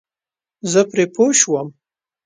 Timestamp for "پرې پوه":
0.89-1.31